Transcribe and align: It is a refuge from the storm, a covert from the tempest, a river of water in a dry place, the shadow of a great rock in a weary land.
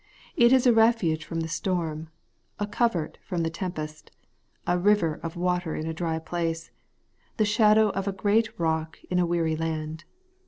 It 0.35 0.51
is 0.51 0.65
a 0.65 0.73
refuge 0.73 1.23
from 1.23 1.41
the 1.41 1.47
storm, 1.47 2.09
a 2.57 2.65
covert 2.65 3.19
from 3.21 3.43
the 3.43 3.51
tempest, 3.51 4.09
a 4.65 4.79
river 4.79 5.19
of 5.21 5.35
water 5.35 5.75
in 5.75 5.85
a 5.85 5.93
dry 5.93 6.17
place, 6.17 6.71
the 7.37 7.45
shadow 7.45 7.89
of 7.89 8.07
a 8.07 8.11
great 8.11 8.57
rock 8.59 8.97
in 9.11 9.19
a 9.19 9.27
weary 9.27 9.55
land. 9.55 10.05